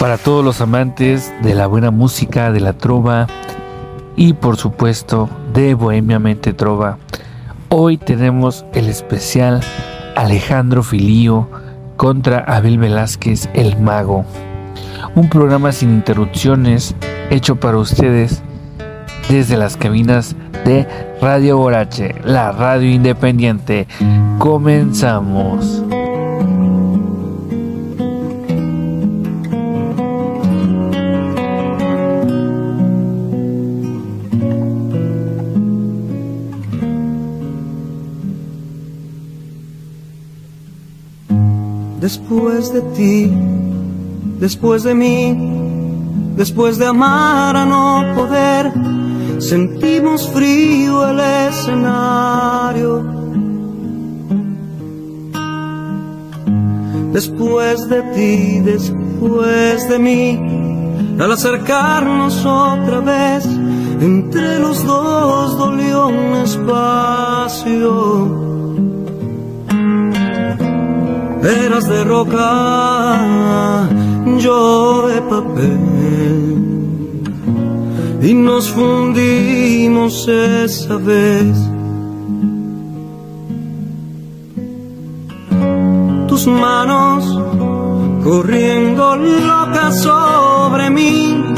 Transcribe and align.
para 0.00 0.16
todos 0.16 0.42
los 0.42 0.62
amantes 0.62 1.30
de 1.42 1.54
la 1.54 1.66
buena 1.66 1.90
música, 1.90 2.50
de 2.52 2.60
la 2.60 2.72
trova 2.72 3.26
y 4.16 4.32
por 4.32 4.56
supuesto 4.56 5.28
de 5.52 5.74
Bohemiamente 5.74 6.54
Trova. 6.54 6.96
Hoy 7.68 7.98
tenemos 7.98 8.64
el 8.72 8.88
especial 8.88 9.60
Alejandro 10.16 10.82
Filío 10.82 11.50
contra 11.98 12.38
Abel 12.38 12.78
Velázquez 12.78 13.50
el 13.52 13.78
Mago. 13.78 14.24
Un 15.14 15.28
programa 15.28 15.70
sin 15.70 15.90
interrupciones 15.90 16.94
hecho 17.28 17.56
para 17.56 17.76
ustedes 17.76 18.42
desde 19.28 19.58
las 19.58 19.76
cabinas 19.76 20.34
de 20.64 20.88
Radio 21.20 21.58
Borache, 21.58 22.14
la 22.24 22.52
radio 22.52 22.90
independiente. 22.90 23.86
Comenzamos. 24.38 25.84
Después 42.00 42.72
de 42.72 42.80
ti, 42.96 43.30
después 44.38 44.84
de 44.84 44.94
mí, 44.94 45.36
después 46.34 46.78
de 46.78 46.86
amar 46.86 47.54
a 47.54 47.66
no 47.66 48.14
poder, 48.14 48.72
sentimos 49.38 50.26
frío 50.30 51.10
el 51.10 51.20
escenario. 51.20 53.04
Después 57.12 57.86
de 57.90 58.02
ti, 58.14 58.60
después 58.60 59.86
de 59.90 59.98
mí, 59.98 60.40
al 61.18 61.32
acercarnos 61.32 62.46
otra 62.46 63.00
vez, 63.00 63.44
entre 64.00 64.58
los 64.58 64.86
dos 64.86 65.58
dolió 65.58 66.08
un 66.08 66.36
espacio 66.36 68.39
eras 71.42 71.88
de 71.88 72.04
roca, 72.04 73.88
yo 74.38 75.08
de 75.08 75.22
papel. 75.22 75.90
Y 78.22 78.34
nos 78.34 78.70
fundimos 78.70 80.28
esa 80.28 80.96
vez. 80.96 81.56
Tus 86.28 86.46
manos 86.46 87.24
corriendo 88.22 89.16
locas 89.16 90.02
sobre 90.02 90.90
mí. 90.90 91.49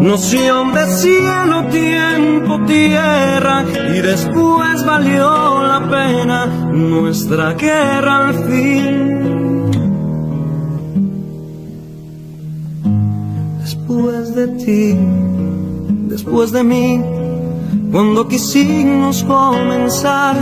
Noción 0.00 0.72
de 0.72 0.86
cielo, 0.86 1.66
tiempo, 1.70 2.60
tierra 2.66 3.64
y 3.94 4.00
después 4.00 4.84
valió 4.84 5.62
la 5.62 5.88
pena 5.90 6.46
nuestra 6.72 7.54
guerra 7.54 8.28
al 8.28 8.34
fin. 8.46 9.70
Después 13.60 14.34
de 14.34 14.48
ti, 14.48 14.96
después 16.08 16.52
de 16.52 16.64
mí, 16.64 17.02
cuando 17.90 18.28
quisimos 18.28 19.24
comenzar 19.24 20.36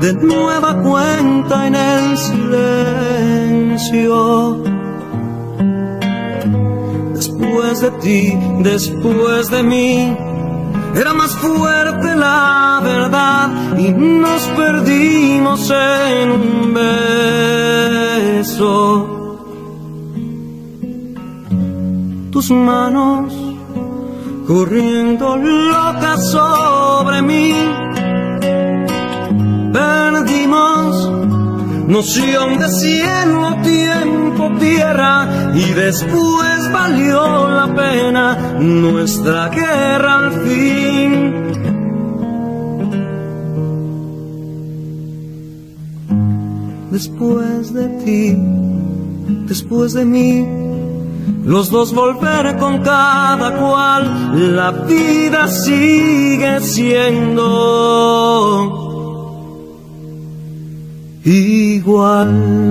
de 0.00 0.12
nueva 0.14 0.82
cuenta 0.82 1.66
en 1.66 1.74
el 1.74 2.16
silencio 2.18 3.90
después 7.60 7.80
de 7.80 7.90
ti, 8.00 8.38
después 8.60 9.50
de 9.50 9.62
mí. 9.62 10.16
Era 10.94 11.12
más 11.14 11.36
fuerte 11.36 12.16
la 12.16 12.80
verdad 12.82 13.78
y 13.78 13.92
nos 13.92 14.42
perdimos 14.56 15.70
en 15.70 16.30
un 16.32 16.74
beso. 18.34 18.66
Tus 22.32 22.50
manos 22.50 23.32
corriendo 24.46 25.36
locas 25.36 26.30
sobre 26.30 27.22
mí. 27.22 27.54
Perdimos 29.72 30.79
noción 31.90 32.58
de 32.58 32.68
cielo, 32.68 33.56
tiempo, 33.64 34.50
tierra 34.60 35.28
y 35.54 35.72
después 35.72 36.72
valió 36.72 37.48
la 37.48 37.74
pena 37.74 38.54
nuestra 38.60 39.48
guerra 39.48 40.18
al 40.18 40.32
fin. 40.44 41.50
Después 46.92 47.74
de 47.74 47.88
ti, 48.04 48.36
después 49.48 49.94
de 49.94 50.04
mí, 50.04 50.46
los 51.44 51.70
dos 51.70 51.92
volver 51.92 52.56
con 52.58 52.82
cada 52.82 53.56
cual, 53.58 54.54
la 54.54 54.70
vida 54.70 55.48
sigue 55.48 56.60
siendo 56.60 57.50
igual. 61.24 62.70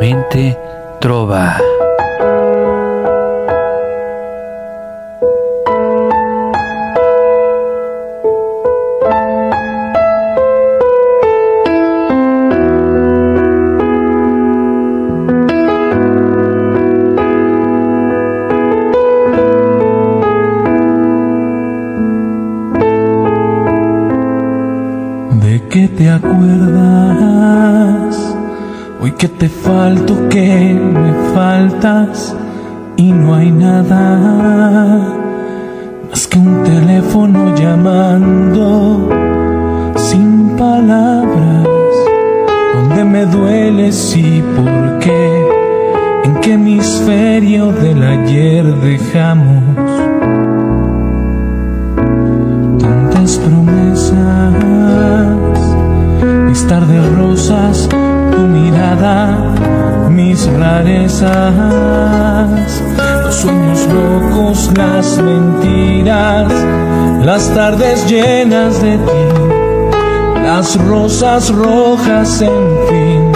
mente 0.00 0.56
trova. 1.00 1.75
Te 25.96 26.10
acuerdas? 26.10 27.56
Hoy 29.00 29.12
que 29.12 29.28
te 29.28 29.48
falto, 29.48 30.28
que 30.28 30.74
me 30.74 31.12
faltas 31.34 32.36
y 32.96 33.12
no 33.12 33.34
hay 33.34 33.50
nada 33.50 35.14
más 36.10 36.26
que 36.26 36.38
un 36.38 36.62
teléfono 36.64 37.54
llamando 37.54 39.08
sin 39.96 40.56
palabras, 40.56 41.66
donde 42.74 43.04
me 43.04 43.24
dueles 43.26 44.16
y 44.16 44.42
por 44.56 44.98
qué, 44.98 45.46
en 46.24 46.34
qué 46.40 46.52
hemisferio 46.54 47.72
del 47.72 48.02
ayer 48.02 48.64
dejamos 48.64 49.62
tantas 52.80 53.38
promesas, 53.38 53.85
mis 56.66 56.74
tardes 56.74 57.06
rosas 57.16 57.88
tu 57.88 58.38
mirada, 58.38 59.38
mis 60.10 60.50
rarezas, 60.58 61.54
los 63.22 63.34
sueños 63.36 63.86
locos, 63.86 64.70
las 64.76 65.18
mentiras, 65.18 66.52
las 67.24 67.54
tardes 67.54 68.04
llenas 68.10 68.82
de 68.82 68.98
ti, 68.98 69.28
las 70.42 70.76
rosas 70.86 71.54
rojas, 71.54 72.42
en 72.42 72.78
fin, 72.88 73.30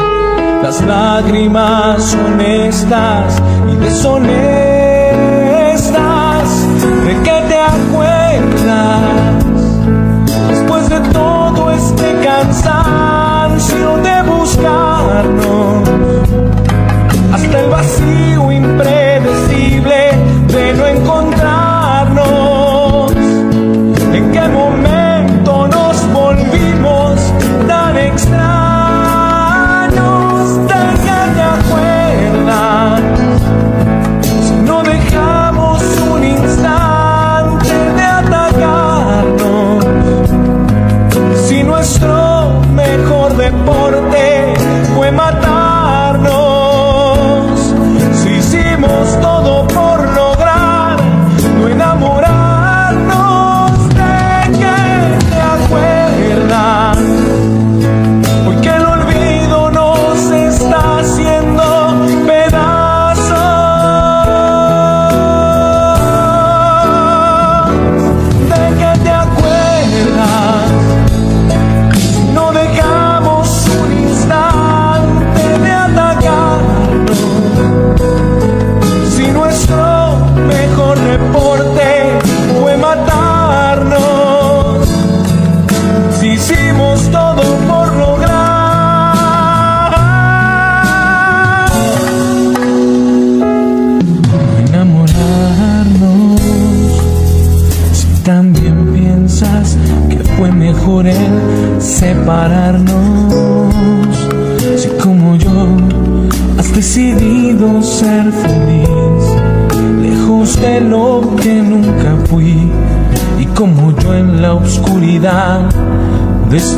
las 0.65 0.81
lágrimas 0.85 2.17
honestas 2.27 3.41
y 3.73 3.77
deshonestas, 3.77 4.27
¿de 7.07 7.15
qué 7.23 7.43
te 7.49 7.59
acuerdas? 7.61 9.01
Después 10.49 10.89
de 10.89 10.99
todo 11.13 11.71
este 11.71 12.13
cansancio 12.25 13.10
de 13.69 14.23
hasta 17.33 17.61
el 17.61 17.69
vacío 17.69 18.40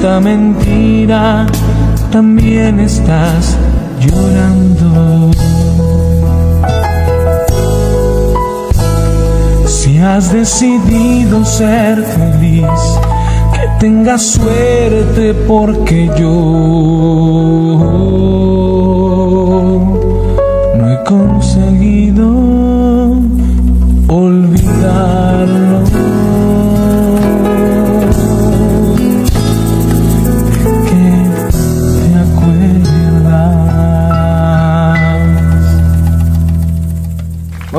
esta 0.02 0.19
mentira 0.19 1.46
también 2.10 2.81
estás 2.81 3.56
llorando. 4.00 5.31
Si 9.64 9.99
has 9.99 10.32
decidido 10.32 11.44
ser 11.44 12.02
feliz, 12.02 12.66
que 13.54 13.69
tengas 13.78 14.32
suerte 14.32 15.34
porque 15.46 16.10
yo 16.19 16.26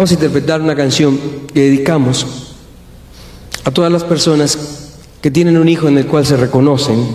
Vamos 0.04 0.12
a 0.12 0.16
interpretar 0.16 0.62
una 0.62 0.76
canción 0.76 1.18
que 1.54 1.62
dedicamos 1.62 2.28
a 3.64 3.72
todas 3.72 3.90
las 3.90 4.04
personas 4.04 4.92
que 5.22 5.32
tienen 5.32 5.56
un 5.56 5.70
hijo 5.70 5.88
en 5.88 5.98
el 5.98 6.08
cual 6.08 6.26
se 6.26 6.36
reconocen 6.36 7.08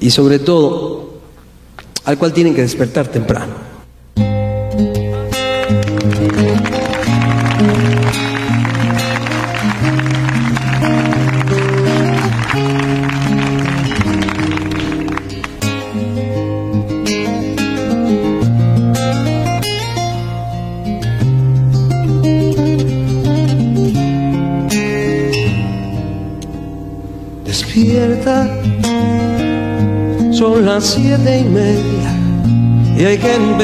y 0.00 0.10
sobre 0.10 0.40
todo 0.40 1.20
al 2.04 2.18
cual 2.18 2.32
tienen 2.32 2.52
que 2.52 2.62
despertar 2.62 3.06
temprano. 3.06 3.54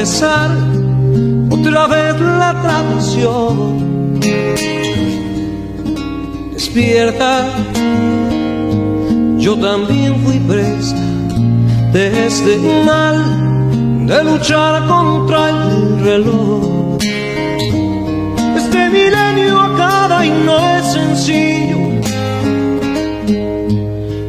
Empezar 0.01 0.49
otra 1.51 1.85
vez 1.85 2.19
la 2.19 2.59
tradición. 2.63 4.19
Despierta, 6.53 7.45
yo 9.37 9.59
también 9.59 10.15
fui 10.23 10.39
presa 10.39 10.95
de 11.93 12.25
este 12.25 12.57
mal 12.83 14.07
de 14.07 14.23
luchar 14.23 14.87
contra 14.87 15.49
el 15.49 16.03
reloj. 16.03 16.97
Este 18.57 18.89
milenio 18.89 19.59
acaba 19.59 20.25
y 20.25 20.31
no 20.31 20.57
es 20.77 20.93
sencillo 20.93 21.77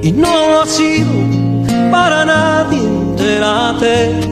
y 0.03 0.13
no 0.13 0.61
ha 0.61 0.67
sido 0.67 1.13
para 1.91 2.27
nadie 2.27 2.79
entérate. 2.79 4.32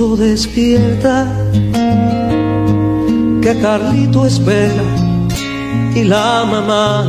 Despierta 0.00 1.26
que 3.42 3.58
Carlito 3.60 4.24
espera 4.24 4.82
y 5.94 6.04
la 6.04 6.42
mamá 6.50 7.04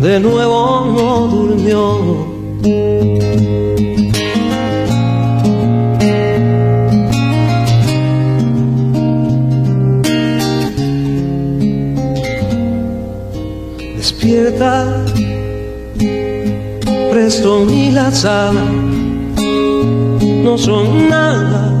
de 0.00 0.20
nuevo 0.20 0.92
no 0.94 1.26
durmió. 1.26 2.26
Despierta, 13.96 15.04
presto 17.10 17.64
ni 17.66 17.90
la 17.90 18.12
sala 18.12 18.83
no 20.44 20.58
son 20.58 21.08
nada 21.08 21.72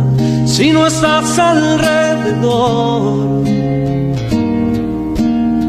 si 0.46 0.72
no 0.72 0.86
estás 0.86 1.38
alrededor. 1.38 3.44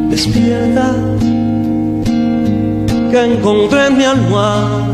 Despierta, 0.09 0.95
que 3.11 3.19
encontré 3.33 3.89
mi 3.91 4.05
almohada 4.05 4.87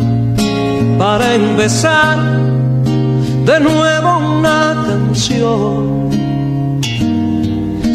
para 0.97 1.35
empezar 1.35 2.17
de 3.45 3.59
nuevo 3.59 4.17
una 4.39 4.83
canción. 4.87 6.09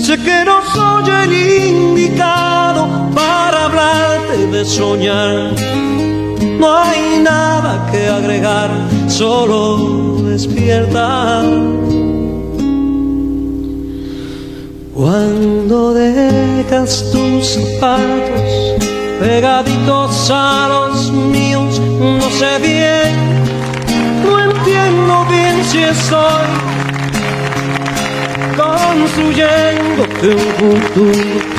Sé 0.04 0.16
que 0.18 0.44
no 0.44 0.58
soy 0.72 1.10
el 1.22 1.32
indicado 1.72 2.86
para 3.12 3.64
hablarte 3.64 4.46
de 4.52 4.64
soñar. 4.64 5.85
No 6.58 6.78
hay 6.78 7.20
nada 7.22 7.88
que 7.90 8.08
agregar, 8.08 8.70
solo 9.08 10.22
despierta. 10.22 11.42
Cuando 14.94 15.92
dejas 15.92 17.04
tus 17.12 17.46
zapatos 17.46 18.76
pegaditos 19.20 20.30
a 20.30 20.68
los 20.68 21.12
míos, 21.12 21.80
no 22.00 22.30
sé 22.30 22.58
bien, 22.60 23.14
no 24.24 24.40
entiendo 24.40 25.26
bien 25.28 25.64
si 25.64 25.78
estoy 25.78 26.46
construyéndote 28.56 30.28
un 30.34 30.80
futuro 30.82 31.56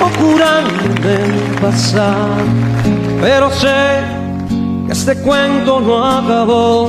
o 0.00 0.06
curándome 0.18 1.14
el 1.14 1.60
pasado. 1.60 3.01
Pero 3.22 3.50
sé 3.52 4.00
que 4.84 4.92
este 4.92 5.14
cuento 5.18 5.78
no 5.78 6.04
acabó. 6.04 6.88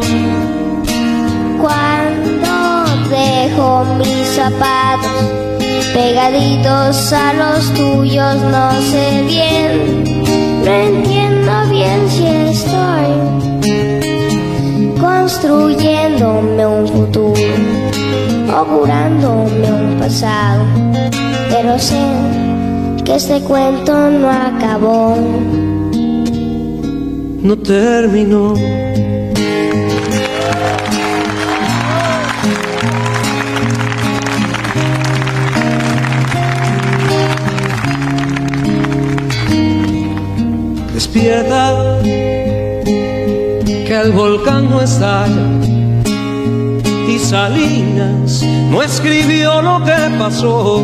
Cuando 1.62 2.86
dejo 3.08 3.86
mis 4.00 4.30
zapatos 4.30 5.12
pegaditos 5.94 7.13
a 7.13 7.34
los 7.36 7.72
tuyos, 7.75 8.42
no 8.52 8.72
sé 8.82 9.24
bien, 9.28 10.04
no 10.66 10.72
entiendo 10.72 11.52
bien 11.70 12.10
si 12.10 12.25
estoy 12.25 13.12
construyéndome 15.00 16.66
un 16.66 16.88
futuro 16.88 17.54
o 18.58 18.66
curándome 18.66 19.72
un 19.72 20.00
pasado. 20.00 20.63
Pero 21.52 21.78
sé 21.78 22.04
que 23.06 23.18
este 23.18 23.40
cuento 23.42 24.10
no 24.10 24.32
acabó. 24.32 25.16
No 27.44 27.58
terminó. 27.58 28.54
Despierta, 40.94 42.00
que 42.04 44.02
el 44.04 44.12
volcán 44.14 44.70
no 44.70 44.82
estalla 44.82 45.48
y 47.10 47.20
Salinas 47.20 48.42
no 48.70 48.82
escribió 48.82 49.62
lo 49.62 49.84
que 49.84 50.18
pasó. 50.18 50.84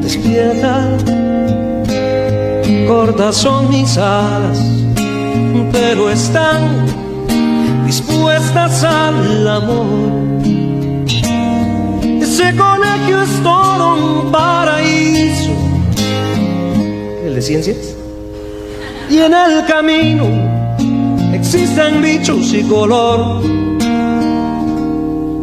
Despierta, 0.00 0.96
cortas 2.88 3.36
son 3.36 3.68
mis 3.68 3.98
alas, 3.98 4.58
pero 5.70 6.08
están 6.08 6.86
dispuestas 7.84 8.82
al 8.82 9.46
amor. 9.46 9.86
Ese 12.22 12.56
colegio 12.56 13.22
es 13.22 13.42
todo 13.42 13.94
un 13.94 14.32
paraíso. 14.32 15.52
¿El 17.26 17.34
de 17.34 17.42
ciencias? 17.42 17.94
Y 19.10 19.18
en 19.18 19.34
el 19.34 19.66
camino 19.66 20.26
existen 21.34 22.00
bichos 22.00 22.54
y 22.54 22.62
color. 22.62 23.42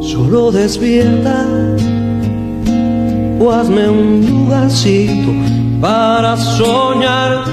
Solo 0.02 0.52
despierta 0.52 1.46
o 3.40 3.52
hazme 3.52 3.88
un 3.88 4.26
lugarcito 4.28 5.55
para 5.82 6.38
soñar 6.38 7.44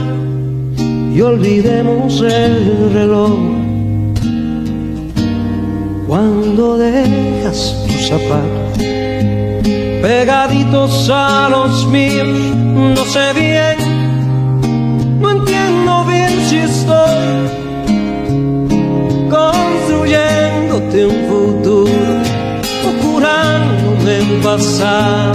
y 1.15 1.21
olvidemos 1.21 2.21
el 2.23 2.93
reloj. 2.93 3.39
Cuando 6.07 6.79
dejas 6.79 7.77
tus 7.87 8.09
zapatos 8.09 8.79
pegaditos 10.03 11.09
a 11.11 11.49
los 11.49 11.87
míos, 11.87 12.29
no 12.97 13.05
sé 13.05 13.33
bien, 13.35 15.21
no 15.21 15.31
entiendo 15.31 16.05
bien 16.05 16.33
si 16.49 16.57
estoy 16.59 17.23
construyéndote 19.31 21.07
un 21.07 21.29
futuro 21.31 22.13
o 22.87 22.91
curándome 23.03 24.21
un 24.21 24.43
pasado, 24.43 25.33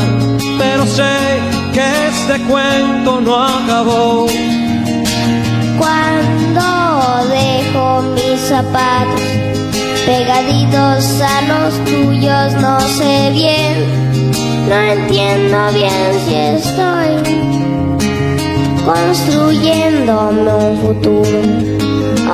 pero 0.59 0.85
sé 0.85 1.56
que 1.77 2.07
este 2.07 2.41
cuento 2.47 3.21
no 3.21 3.35
acabó. 3.35 4.25
Cuando 5.77 6.65
dejo 7.29 8.01
mis 8.15 8.39
zapatos 8.41 9.21
pegaditos 10.07 11.21
a 11.21 11.41
los 11.51 11.73
tuyos, 11.85 12.53
no 12.61 12.79
sé 12.79 13.29
bien 13.31 14.07
no 14.67 14.75
entiendo 14.75 15.57
bien 15.71 16.09
si 16.25 16.35
estoy 16.35 17.11
construyéndome 18.83 20.53
un 20.53 20.77
futuro 20.79 21.39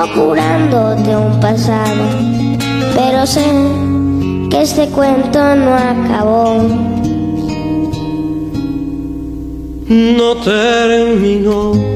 o 0.00 0.14
curándote 0.14 1.16
un 1.16 1.38
pasado. 1.40 2.04
Pero 2.96 3.26
sé 3.26 3.44
que 4.50 4.62
este 4.62 4.88
cuento 4.88 5.54
no 5.54 5.74
acabó. 5.74 6.93
No 9.88 10.36
terminó. 10.36 11.94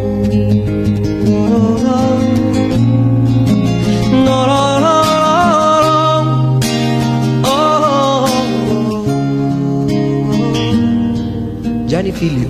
Filio. 12.12 12.48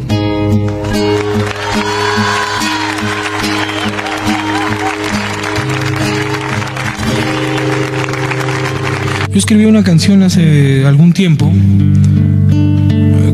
Yo 9.29 9.39
escribí 9.39 9.67
una 9.67 9.85
canción 9.85 10.23
hace 10.23 10.87
algún 10.87 11.13
tiempo, 11.13 11.53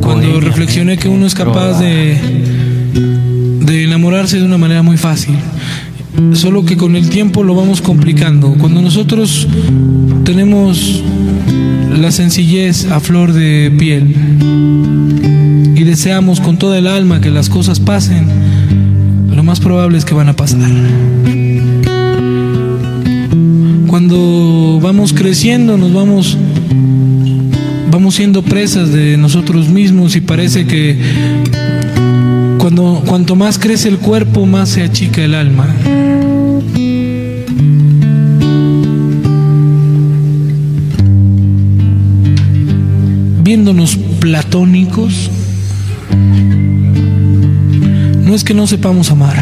cuando 0.04 0.40
reflexioné 0.40 0.96
que 0.96 1.08
uno 1.08 1.26
es 1.26 1.34
capaz 1.34 1.80
de, 1.80 2.18
de 3.60 3.84
enamorarse 3.84 4.38
de 4.38 4.44
una 4.44 4.58
manera 4.58 4.82
muy 4.82 4.96
fácil, 4.96 5.34
solo 6.32 6.64
que 6.64 6.76
con 6.76 6.96
el 6.96 7.08
tiempo 7.08 7.42
lo 7.42 7.54
vamos 7.54 7.80
complicando. 7.80 8.54
Cuando 8.58 8.82
nosotros 8.82 9.48
tenemos 10.24 11.02
la 11.90 12.10
sencillez 12.10 12.90
a 12.90 13.00
flor 13.00 13.32
de 13.32 13.72
piel, 13.78 14.14
deseamos 15.84 16.40
con 16.40 16.58
toda 16.58 16.78
el 16.78 16.86
alma 16.86 17.20
que 17.20 17.30
las 17.30 17.48
cosas 17.48 17.78
pasen, 17.78 18.26
lo 19.30 19.42
más 19.42 19.60
probable 19.60 19.98
es 19.98 20.04
que 20.04 20.14
van 20.14 20.28
a 20.28 20.34
pasar. 20.34 20.70
Cuando 23.86 24.80
vamos 24.82 25.12
creciendo, 25.12 25.76
nos 25.76 25.92
vamos 25.92 26.36
vamos 27.94 28.16
siendo 28.16 28.42
presas 28.42 28.92
de 28.92 29.16
nosotros 29.16 29.68
mismos 29.68 30.16
y 30.16 30.20
parece 30.20 30.66
que 30.66 30.98
cuando 32.58 33.00
cuanto 33.06 33.36
más 33.36 33.56
crece 33.56 33.88
el 33.88 33.98
cuerpo, 33.98 34.46
más 34.46 34.70
se 34.70 34.82
achica 34.82 35.22
el 35.22 35.32
alma. 35.32 35.72
Viéndonos 43.44 43.96
platónicos, 44.18 45.30
no 48.24 48.34
es 48.34 48.42
que 48.42 48.54
no 48.54 48.66
sepamos 48.66 49.12
amar, 49.12 49.36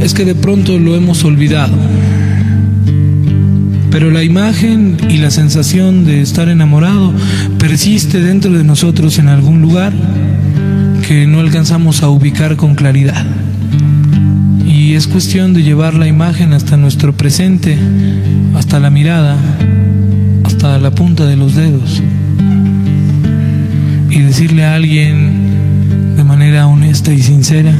es 0.00 0.12
que 0.12 0.26
de 0.26 0.34
pronto 0.34 0.78
lo 0.78 0.96
hemos 0.96 1.24
olvidado. 1.24 1.72
Pero 3.98 4.10
la 4.10 4.22
imagen 4.22 4.98
y 5.08 5.16
la 5.16 5.30
sensación 5.30 6.04
de 6.04 6.20
estar 6.20 6.50
enamorado 6.50 7.14
persiste 7.58 8.20
dentro 8.20 8.52
de 8.52 8.62
nosotros 8.62 9.18
en 9.18 9.28
algún 9.28 9.62
lugar 9.62 9.94
que 11.08 11.26
no 11.26 11.40
alcanzamos 11.40 12.02
a 12.02 12.10
ubicar 12.10 12.56
con 12.56 12.74
claridad. 12.74 13.24
Y 14.66 14.92
es 14.96 15.06
cuestión 15.06 15.54
de 15.54 15.62
llevar 15.62 15.94
la 15.94 16.06
imagen 16.06 16.52
hasta 16.52 16.76
nuestro 16.76 17.14
presente, 17.14 17.78
hasta 18.54 18.80
la 18.80 18.90
mirada, 18.90 19.38
hasta 20.44 20.78
la 20.78 20.90
punta 20.90 21.24
de 21.24 21.36
los 21.36 21.54
dedos. 21.54 22.02
Y 24.10 24.18
decirle 24.18 24.66
a 24.66 24.74
alguien, 24.74 26.22
manera 26.22 26.66
honesta 26.66 27.14
y 27.14 27.22
sincera. 27.22 27.72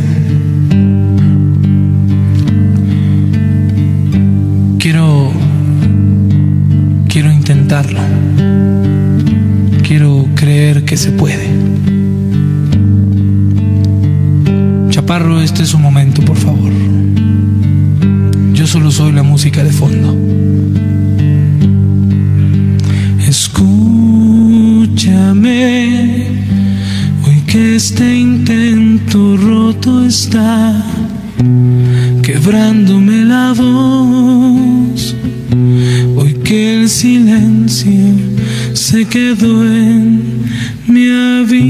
Intentarlo. 7.46 8.00
Quiero 9.84 10.26
creer 10.34 10.84
que 10.84 10.96
se 10.96 11.12
puede. 11.12 11.46
Chaparro, 14.90 15.40
este 15.40 15.62
es 15.62 15.68
su 15.68 15.78
momento, 15.78 16.22
por 16.22 16.36
favor. 16.36 16.72
Yo 18.52 18.66
solo 18.66 18.90
soy 18.90 19.12
la 19.12 19.22
música 19.22 19.62
de 19.62 19.70
fondo. 19.70 20.16
Escúchame 23.28 23.86
este 27.76 28.16
intento 28.16 29.36
roto 29.36 30.04
está 30.04 30.74
quebrándome 32.22 33.24
la 33.24 33.54
voz. 33.54 34.65
El 36.56 36.88
silencio 36.88 37.92
se 38.72 39.04
quedó 39.04 39.62
en 39.62 40.22
mi 40.86 41.06
habitación. 41.42 41.66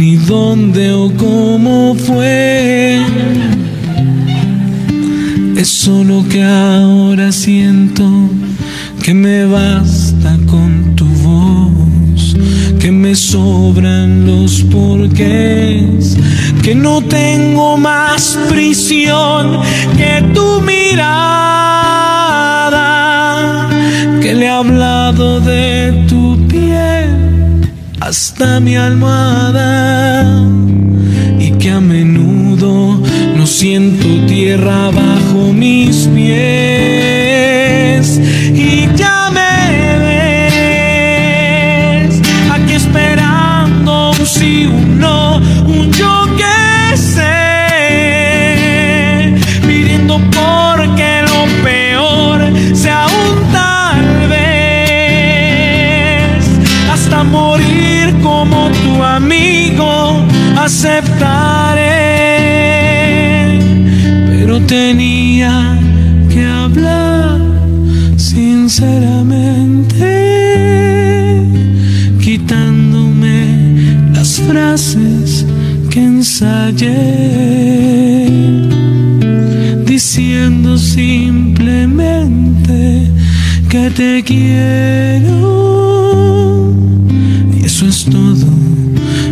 Dónde 0.00 0.92
o 0.92 1.12
cómo 1.16 1.94
fue. 1.94 2.98
Es 5.56 5.68
solo 5.68 6.24
que 6.28 6.42
ahora 6.42 7.30
siento 7.32 8.08
que 9.02 9.12
me 9.12 9.44
basta 9.44 10.38
con 10.46 10.96
tu 10.96 11.04
voz, 11.04 12.34
que 12.78 12.90
me 12.90 13.14
sobran 13.14 14.24
los 14.26 14.62
porqués, 14.64 16.16
que 16.62 16.74
no 16.74 17.02
tengo 17.02 17.76
más 17.76 18.38
prisión 18.48 19.60
que 19.98 20.22
tu 20.32 20.62
mirada, 20.62 21.28
que 24.22 24.34
le 24.34 24.46
he 24.46 24.48
hablado 24.48 25.40
de 25.40 25.69
hasta 28.10 28.58
mi 28.58 28.74
almohada. 28.76 30.24
Y 31.38 31.52
que 31.52 31.70
a 31.70 31.80
menudo 31.80 33.00
no 33.36 33.46
siento 33.46 34.06
tierra 34.26 34.90
bajo 34.90 35.52
mis 35.52 36.08
pies 36.08 36.89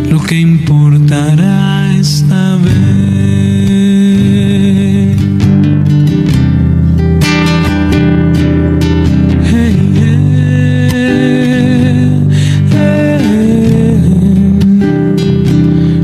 lo 0.09 0.21
que 0.21 0.39
importará 0.39 1.95
esta 1.95 2.57
vez. 2.57 2.79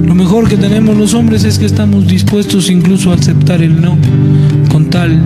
Lo 0.05 0.15
mejor 0.15 0.47
que 0.47 0.57
tenemos 0.57 0.97
los 0.97 1.13
hombres 1.13 1.43
es 1.43 1.59
que 1.59 1.65
estamos 1.65 2.07
dispuestos 2.07 2.69
incluso 2.69 3.11
a 3.11 3.15
aceptar 3.15 3.61
el 3.61 3.81
no, 3.81 3.97
con 4.71 4.89
tal 4.89 5.19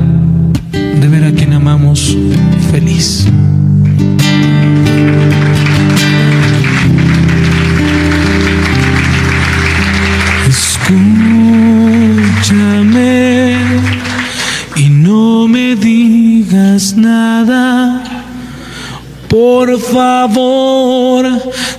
de 0.73 1.07
ver 1.07 1.23
a 1.23 1.31
quien 1.31 1.53
amamos 1.53 2.17
feliz. 2.71 3.27
Por 19.69 19.81
favor, 19.81 21.25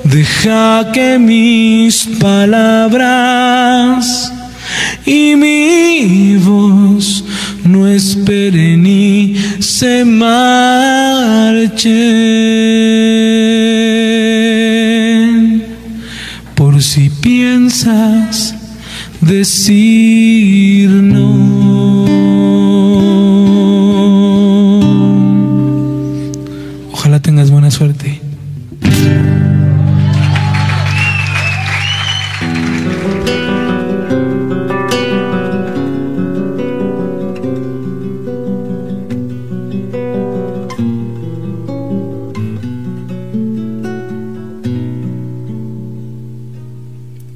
deja 0.05 0.93
que 0.93 1.19
mis 1.19 2.07
palabras 2.21 4.33
y 5.05 5.35
mi 5.35 6.37
voz 6.37 7.25
no 7.65 7.89
esperen 7.89 8.85
ni 8.85 9.35
se 9.59 10.05
marchen. 10.05 11.81
Por 16.55 16.81
si 16.81 17.11
piensas 17.11 18.55
decir 19.21 20.00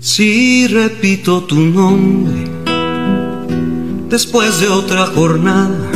Si 0.06 0.66
repito 0.66 1.44
tu 1.44 1.58
nombre 1.58 2.44
después 4.10 4.60
de 4.60 4.68
otra 4.68 5.06
jornada 5.06 5.90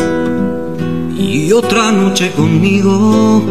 y 1.14 1.52
otra 1.52 1.92
noche 1.92 2.32
conmigo, 2.32 3.44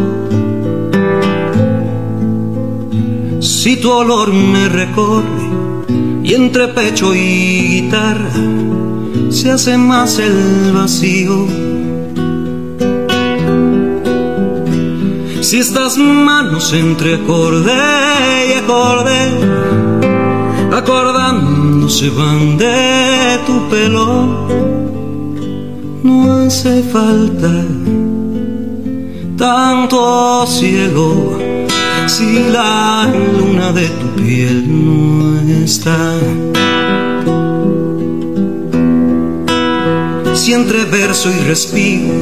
si 3.39 3.75
tu 3.75 3.91
olor 3.91 4.33
me 4.33 4.67
recorre 4.67 5.47
y 6.23 6.33
entre 6.33 6.69
pecho 6.69 7.13
y 7.13 7.83
guitarra 7.83 8.33
se 9.29 9.51
hace 9.51 9.77
más 9.77 10.17
el 10.17 10.71
vacío. 10.73 11.45
Si 15.39 15.59
estas 15.59 15.99
manos 15.99 16.73
entre 16.73 17.13
acorde 17.13 17.73
y 18.49 18.53
acorde 18.53 19.96
acordándose 21.77 22.09
van 22.09 22.57
de 22.57 23.39
tu 23.45 23.69
pelo. 23.69 24.47
No 26.03 26.45
hace 26.45 26.83
falta 26.83 27.65
tanto 29.37 30.45
cielo 30.47 31.37
si 32.07 32.49
la 32.51 33.07
luna 33.37 33.71
de 33.71 33.87
tu 33.87 34.21
piel 34.21 34.63
no 34.67 35.39
está. 35.63 36.19
Si 40.33 40.53
entre 40.53 40.85
verso 40.85 41.29
y 41.29 41.47
respiro 41.47 42.13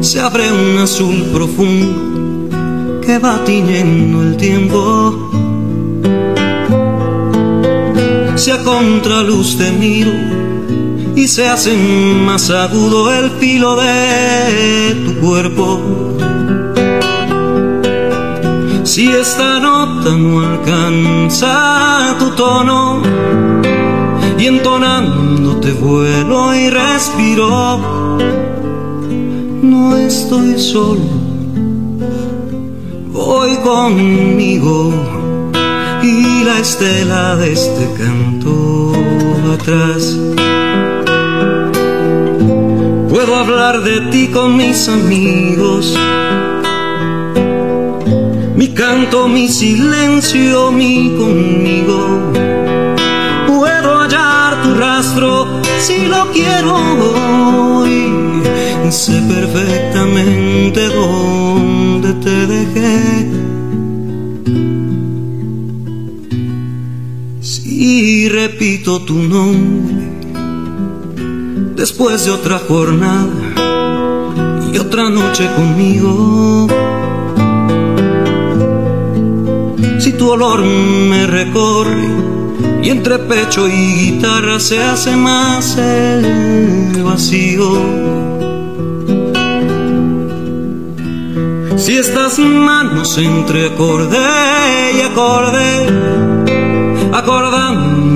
se 0.00 0.20
abre 0.20 0.52
un 0.52 0.78
azul 0.78 1.24
profundo 1.32 2.50
que 3.00 3.18
va 3.18 3.42
tiñendo 3.44 4.22
el 4.22 4.36
tiempo 4.36 5.23
si 8.36 8.50
a 8.50 8.62
contraluz 8.64 9.56
te 9.56 9.70
miro 9.70 10.12
y 11.14 11.28
se 11.28 11.48
hace 11.48 11.74
más 12.26 12.50
agudo 12.50 13.12
el 13.12 13.30
filo 13.30 13.76
de 13.76 14.96
tu 15.04 15.14
cuerpo. 15.26 15.80
Si 18.82 19.08
esta 19.08 19.60
nota 19.60 20.10
no 20.16 20.40
alcanza 20.40 22.16
tu 22.18 22.30
tono 22.30 23.00
y 24.38 24.46
entonándote 24.46 25.72
vuelo 25.72 26.54
y 26.54 26.70
respiro, 26.70 27.78
no 29.62 29.96
estoy 29.96 30.58
solo, 30.58 31.00
voy 33.12 33.56
conmigo 33.58 35.13
estela 36.64 37.36
de 37.36 37.52
este 37.52 37.86
canto 37.98 38.92
atrás. 39.52 40.16
Puedo 43.10 43.36
hablar 43.36 43.82
de 43.82 44.00
ti 44.10 44.28
con 44.28 44.56
mis 44.56 44.88
amigos, 44.88 45.94
mi 48.56 48.68
canto, 48.68 49.28
mi 49.28 49.46
silencio, 49.48 50.72
mi 50.72 51.14
conmigo. 51.18 52.32
Puedo 53.46 53.98
hallar 54.00 54.62
tu 54.62 54.74
rastro 54.74 55.46
si 55.78 56.06
lo 56.06 56.32
quiero 56.32 56.72
hoy. 57.10 57.94
Sé 58.88 59.20
perfectamente 59.28 60.88
dónde 60.88 62.14
te 62.24 62.46
dejé 62.46 63.43
repito 68.48 69.00
tu 69.00 69.14
nombre 69.14 70.04
después 71.74 72.26
de 72.26 72.30
otra 72.30 72.58
jornada 72.58 73.32
y 74.70 74.76
otra 74.76 75.08
noche 75.08 75.48
conmigo. 75.56 76.68
Si 79.98 80.12
tu 80.12 80.28
olor 80.30 80.62
me 80.62 81.26
recorre 81.26 82.06
y 82.82 82.90
entre 82.90 83.18
pecho 83.18 83.66
y 83.66 83.94
guitarra 84.00 84.60
se 84.60 84.78
hace 84.78 85.16
más 85.16 85.78
el 85.78 87.02
vacío. 87.02 87.70
Si 91.78 91.96
estas 91.96 92.38
manos 92.38 93.16
entre 93.16 93.68
acorde 93.68 94.18
y 94.98 95.00
acorde, 95.00 95.64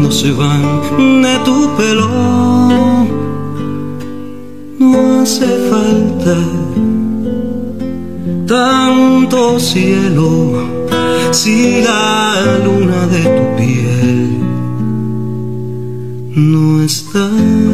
acordándose 0.09 0.33
van 0.33 1.23
de 1.23 1.39
tu 1.45 1.77
pelo, 1.77 2.09
no 4.79 5.21
hace 5.21 5.47
falta 5.71 6.37
tanto 8.47 9.61
cielo 9.61 10.67
si 11.31 11.83
la 11.83 12.59
luna 12.65 13.07
de 13.07 13.23
tu 13.23 13.57
piel 13.57 14.39
no 16.35 16.83
está. 16.83 17.68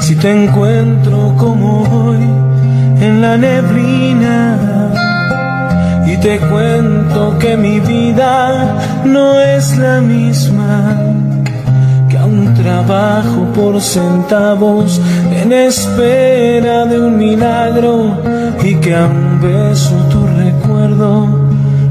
Si 0.00 0.14
te 0.14 0.30
encuentro 0.30 1.34
como 1.36 1.82
hoy 1.82 2.22
en 3.00 3.20
la 3.20 3.36
neblina 3.36 4.92
y 6.06 6.16
te 6.18 6.38
cuento 6.38 7.36
que 7.40 7.56
mi 7.56 7.80
vida 7.80 8.76
no 9.04 9.40
es 9.40 9.76
la 9.76 10.00
misma? 10.00 10.94
que 12.08 12.16
aún 12.16 12.54
trabajo 12.54 13.40
por 13.56 13.80
centavos 13.80 15.00
en 15.42 15.52
espera 15.52 16.84
de 16.86 17.00
un 17.00 17.18
milagro 17.18 18.22
y 18.62 18.76
que 18.76 18.94
aún 18.94 19.40
beso 19.42 19.96
tu 20.10 20.24
recuerdo, 20.28 21.26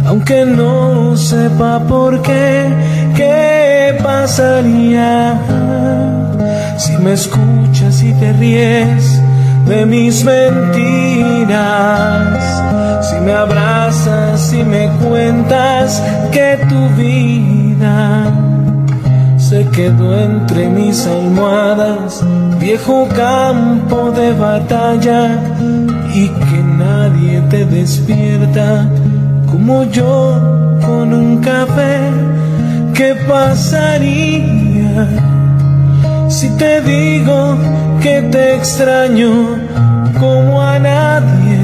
aunque 0.05 0.45
no 0.45 1.17
sepa 1.17 1.79
por 1.79 2.21
qué 2.21 2.92
si 6.77 6.93
me 6.97 7.13
escuchas 7.13 8.01
y 8.03 8.13
te 8.13 8.33
ríes 8.33 9.21
de 9.65 9.85
mis 9.85 10.23
mentiras, 10.23 11.59
si 13.09 13.19
me 13.21 13.33
abrazas 13.33 14.53
y 14.53 14.63
me 14.63 14.89
cuentas 15.01 16.01
que 16.31 16.57
tu 16.69 16.89
vida 17.01 18.31
se 19.37 19.65
quedó 19.69 20.19
entre 20.19 20.69
mis 20.69 21.05
almohadas, 21.05 22.23
viejo 22.59 23.07
campo 23.15 24.11
de 24.11 24.33
batalla 24.33 25.39
y 26.13 26.27
que 26.29 26.63
nadie 26.77 27.41
te 27.49 27.65
despierta 27.65 28.87
como 29.51 29.83
yo 29.83 30.39
con 30.85 31.13
un 31.13 31.37
café, 31.39 32.09
¿qué 32.93 33.15
pasaría? 33.27 35.07
Si 36.29 36.49
te 36.57 36.81
digo 36.81 37.57
que 38.01 38.21
te 38.31 38.55
extraño 38.55 39.59
como 40.19 40.61
a 40.61 40.79
nadie, 40.79 41.59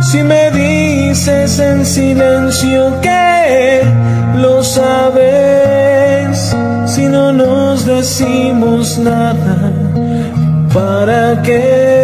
si 0.00 0.22
me 0.22 0.50
dices 0.50 1.58
en 1.58 1.84
silencio 1.84 3.00
que 3.00 3.82
lo 4.36 4.62
sabes, 4.62 6.54
si 6.86 7.06
no 7.06 7.32
nos 7.32 7.86
decimos 7.86 8.98
nada, 8.98 9.72
¿para 10.72 11.42
qué? 11.42 12.00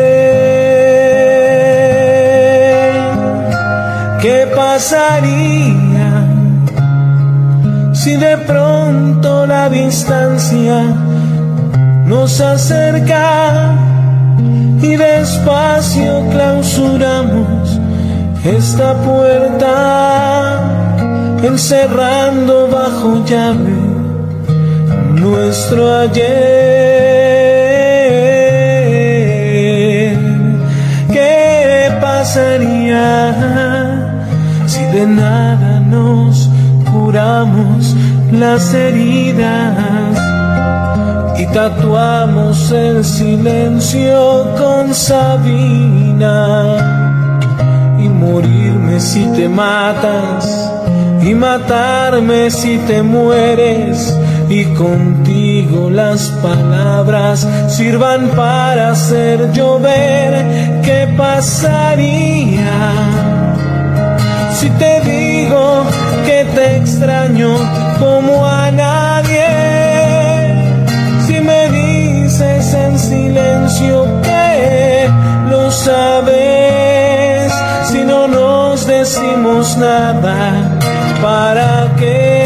¿Qué 4.20 4.48
pasaría 4.54 5.65
si 8.06 8.14
de 8.14 8.36
pronto 8.38 9.46
la 9.48 9.68
distancia 9.68 10.80
nos 12.06 12.40
acerca 12.40 13.74
y 14.80 14.94
despacio 14.94 16.24
clausuramos 16.30 17.80
esta 18.44 18.94
puerta, 19.02 20.60
encerrando 21.42 22.68
bajo 22.68 23.24
llave 23.24 23.74
nuestro 25.14 25.92
ayer. 26.02 26.26
¿Qué 31.12 31.90
pasaría 32.00 33.24
si 34.68 34.84
de 34.94 35.06
nada 35.08 35.80
nos 35.80 36.55
curamos 37.16 37.96
las 38.30 38.74
heridas? 38.74 40.18
y 41.38 41.46
tatuamos 41.46 42.70
el 42.72 43.04
silencio 43.04 44.54
con 44.56 44.94
Sabina 44.94 46.44
y 47.98 48.08
morirme 48.08 49.00
si 49.00 49.26
te 49.32 49.46
matas 49.48 50.70
y 51.22 51.34
matarme 51.34 52.50
si 52.50 52.78
te 52.78 53.02
mueres 53.02 54.18
y 54.48 54.64
contigo 54.74 55.90
las 55.90 56.28
palabras 56.42 57.46
sirvan 57.68 58.28
para 58.28 58.92
hacer 58.92 59.52
llover 59.52 60.80
qué 60.82 61.06
pasaría 61.18 62.92
si 64.54 64.70
te 64.70 65.00
digo 65.02 65.84
que 66.26 66.44
te 66.54 66.76
extraño 66.76 67.56
como 68.00 68.44
a 68.44 68.70
nadie 68.70 69.76
en 72.74 72.98
silencio 72.98 74.06
que 74.22 75.08
lo 75.50 75.70
sabes. 75.70 77.52
Si 77.84 78.04
no 78.04 78.26
nos 78.26 78.86
decimos 78.86 79.76
nada, 79.76 80.78
¿para? 81.22 81.94
¿Qué 81.98 82.45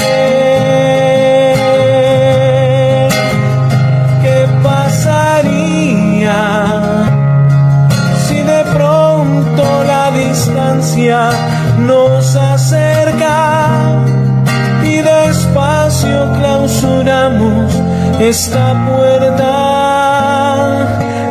esta 18.21 18.87
puerta? 18.87 19.81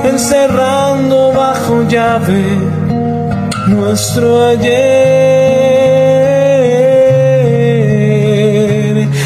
encerrando 0.04 1.32
bajo 1.34 1.84
llave 1.88 2.44
nuestro 3.68 4.46
ayer. 4.48 4.70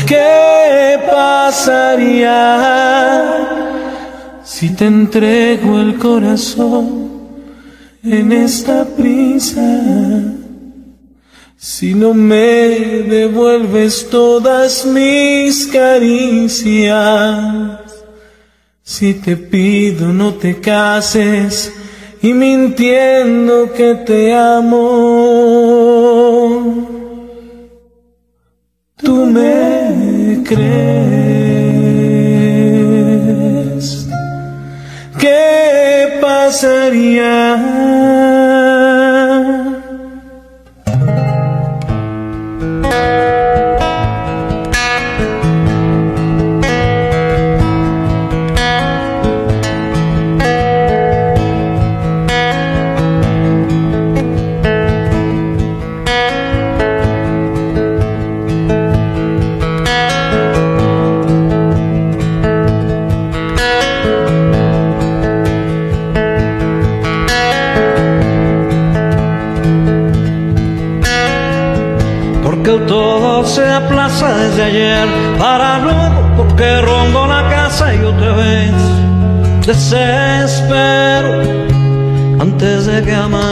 ¿Qué 0.06 0.99
pasaría 1.12 2.39
si 4.43 4.69
te 4.76 4.86
entrego 4.86 5.80
el 5.80 5.97
corazón 5.97 7.12
en 8.04 8.32
esta 8.32 8.86
prisa? 8.86 10.42
Si 11.65 11.93
no 11.93 12.13
me 12.13 13.06
devuelves 13.08 14.10
todas 14.10 14.86
mis 14.86 15.65
caricias 15.67 16.91
Si 18.84 19.13
te 19.13 19.38
pido 19.38 20.08
no 20.08 20.34
te 20.34 20.60
cases 20.60 21.71
y 22.21 22.34
mintiendo 22.34 23.71
que 23.73 23.95
te 23.95 24.34
amo, 24.34 24.80
tú 28.95 29.26
me 29.26 30.41
crees. 30.45 30.63
¿Qué 35.19 36.17
pasaría? 36.21 37.34
Desespero 79.65 81.41
antes 82.39 82.86
de 82.86 83.02
que 83.02 83.12
amanezca. 83.12 83.42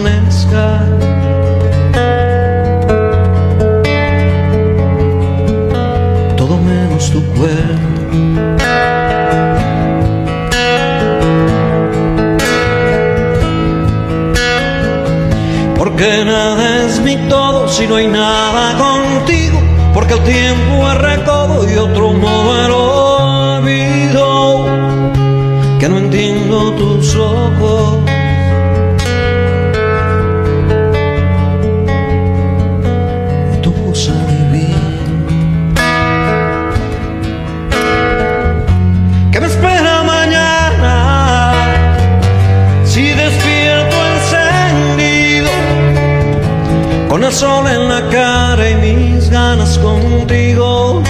Sol 47.41 47.65
en 47.67 47.83
la 47.89 48.01
cara 48.09 48.69
y 48.69 48.75
mi 48.83 49.01
ganas 49.31 49.73
contigo. 49.79 51.01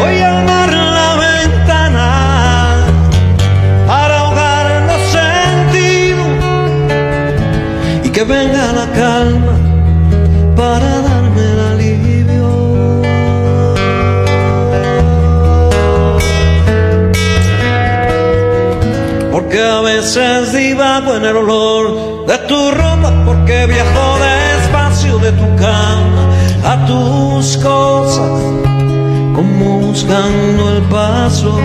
Voy 0.00 0.16
a 0.26 0.30
abrir 0.40 0.84
la 0.98 1.10
ventana 1.26 2.08
para 3.90 4.14
ahogar 4.22 4.66
los 4.90 5.02
sentidos 5.18 6.34
y 8.06 8.08
que 8.14 8.22
venga 8.24 8.64
la 8.80 8.86
calma 9.02 9.56
para 10.60 10.90
darme 11.08 11.42
el 11.52 11.60
alivio. 11.72 12.48
Porque 19.32 19.58
a 19.78 19.80
veces 19.92 20.52
divago 20.52 21.10
en 21.18 21.24
el 21.30 21.36
olor 21.44 21.75
de 22.26 22.38
tu 22.48 22.70
ropa 22.72 23.12
porque 23.24 23.66
viajo 23.66 24.18
de 24.18 24.36
de 25.18 25.32
tu 25.32 25.56
cama 25.56 26.24
a 26.64 26.86
tus 26.86 27.56
cosas, 27.58 28.40
como 29.34 29.78
buscando 29.80 30.76
el 30.76 30.82
paso. 30.84 31.58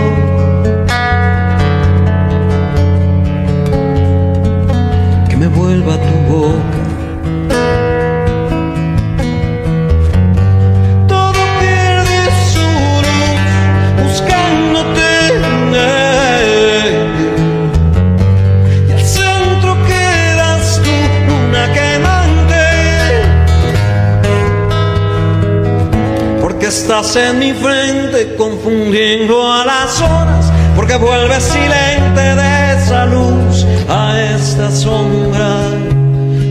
Estás 26.92 27.16
en 27.16 27.38
mi 27.38 27.54
frente 27.54 28.36
confundiendo 28.36 29.50
a 29.50 29.64
las 29.64 29.98
horas, 30.02 30.52
porque 30.76 30.96
vuelves 30.96 31.42
silente 31.42 32.20
de 32.20 32.74
esa 32.74 33.06
luz 33.06 33.64
a 33.88 34.20
esta 34.20 34.70
sombra, 34.70 35.70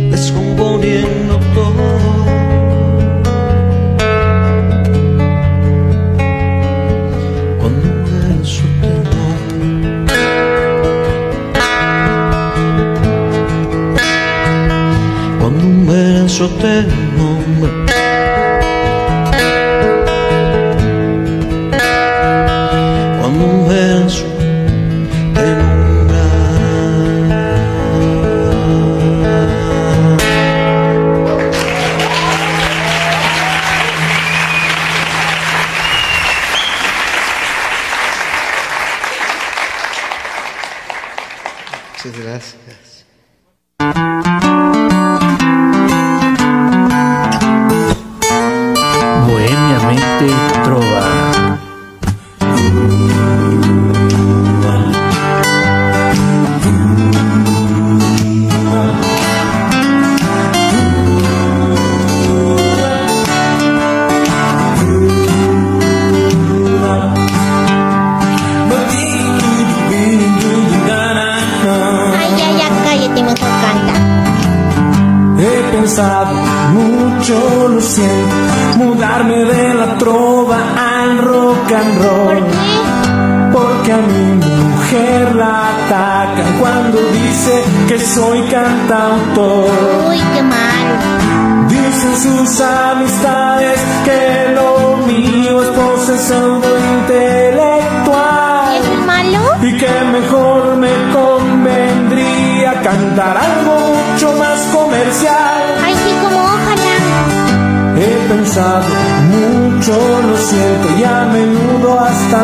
descomponiendo 0.09 1.39
todo. 1.53 1.83
Cuando 15.39 15.63
un 15.67 15.85
beso 15.85 16.49
te 16.61 17.00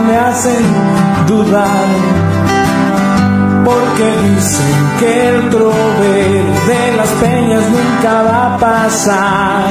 me 0.02 0.18
hacen 0.18 0.66
dudar. 1.28 1.88
Porque 3.66 4.06
dicen 4.30 4.76
que 5.00 5.30
el 5.30 5.50
trover 5.50 6.44
de 6.68 6.98
las 6.98 7.10
peñas 7.22 7.64
nunca 7.70 8.24
va 8.24 8.56
a 8.56 8.58
pasar. 8.58 9.64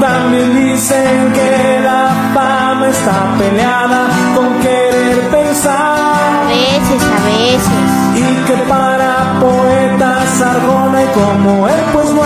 También 0.00 0.54
dicen 0.54 1.32
que 1.32 1.80
la 1.82 2.08
fama 2.34 2.88
está 2.88 3.34
peleada 3.38 4.08
con 4.34 4.58
querer 4.60 5.20
pensar. 5.30 6.44
A 6.44 6.48
veces, 6.48 7.02
a 7.02 7.20
veces. 7.26 7.90
Y 8.16 8.46
que 8.46 8.56
para 8.68 9.38
poetas 9.40 10.40
Argona 10.42 11.02
y 11.02 11.06
como 11.08 11.68
él, 11.68 11.80
pues 11.92 12.10
no 12.12 12.22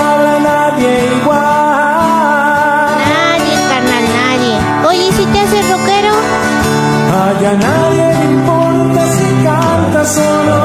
Ay, 7.45 7.51
a 7.51 7.57
nadie 7.57 8.07
le 8.09 8.25
importa 8.33 9.01
si 9.17 9.27
cantas 9.45 10.17
o 10.17 10.45
no, 10.49 10.63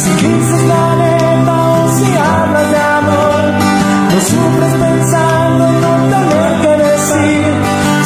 si 0.00 0.10
dices 0.26 0.62
la 0.72 0.86
neta 1.00 1.54
o 1.68 1.88
si 1.96 2.06
hablas 2.14 2.70
de 2.70 2.80
amor. 2.98 3.44
No 4.12 4.18
sufres 4.30 4.74
pensando 4.74 5.60
en 5.68 5.76
no 5.80 5.92
tener 6.12 6.52
que 6.60 6.72
decir, 6.84 7.44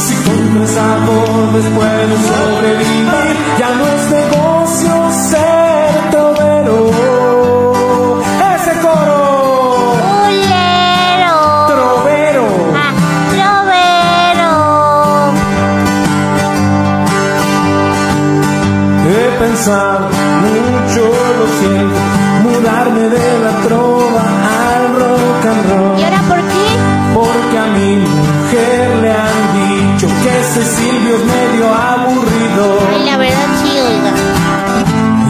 si 0.05 0.15
con 0.25 0.43
tres 0.55 0.75
acordes 0.77 1.67
puedes 1.75 2.21
sobrevivir, 2.31 3.00
Mucho, 19.61 21.05
lo 21.39 21.47
siento, 21.61 22.01
mudarme 22.45 23.01
de 23.11 23.39
la 23.45 23.51
trova 23.69 24.23
al 24.73 24.95
rock 24.99 25.45
and 25.51 25.71
roll. 25.71 25.99
¿Y 26.01 26.03
ahora 26.03 26.23
por 26.29 26.39
qué? 26.39 26.67
Porque 27.13 27.59
a 27.59 27.67
mi 27.67 27.97
mujer 27.97 28.97
le 29.03 29.11
han 29.13 29.43
dicho 29.61 30.07
que 30.23 30.41
ese 30.41 30.65
Silvio 30.65 31.15
es 31.15 31.25
medio 31.27 31.75
aburrido. 31.75 32.79
Ay, 32.91 33.05
la 33.05 33.17
verdad 33.19 33.49
sí, 33.63 33.71
oiga. 33.79 34.13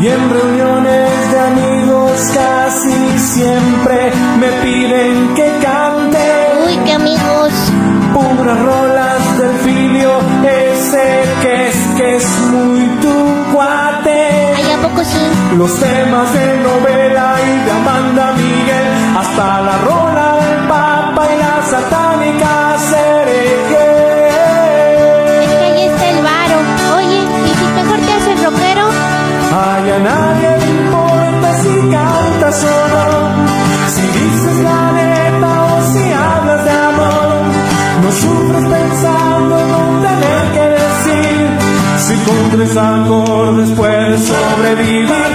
Y 0.01 0.07
en 0.07 0.31
reuniones 0.31 1.31
de 1.33 1.41
amigos 1.41 2.21
casi 2.33 3.19
siempre 3.19 4.13
me 4.39 4.49
piden 4.63 5.35
que 5.35 5.59
cante 5.61 6.53
Uy, 6.67 6.79
qué 6.87 6.93
amigos. 6.93 7.53
puras 8.15 8.61
rolas 8.61 9.39
del 9.39 9.57
filio, 9.65 10.13
ese 10.45 11.25
que 11.43 11.60
es 12.17 12.27
muy 12.53 12.87
tu 13.03 13.53
cuate. 13.53 14.55
Ay, 14.57 14.73
¿a 14.73 14.89
poco 14.89 15.05
sí? 15.05 15.23
Los 15.57 15.73
temas 15.79 16.33
de 16.33 16.57
novela 16.59 17.37
y 17.47 17.65
de 17.65 17.71
Amanda 17.71 18.33
Miguel, 18.33 18.87
hasta 19.19 19.61
la 19.63 19.79
rola 19.79 20.30
acordes 44.29 45.30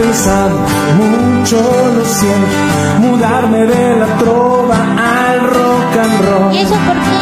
He 0.00 0.02
pensado 0.02 0.56
mucho, 0.96 1.56
lo 1.94 2.04
siento, 2.06 2.56
mudarme 3.00 3.66
de 3.66 3.96
la 3.96 4.06
trova 4.16 4.76
al 4.76 5.40
rock 5.40 5.96
and 6.02 6.24
roll. 6.26 6.54
¿Y 6.54 6.58
eso 6.60 6.74
por 6.86 6.96
qué? 7.06 7.20